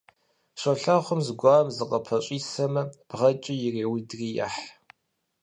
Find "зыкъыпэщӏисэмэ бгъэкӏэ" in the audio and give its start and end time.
1.77-3.53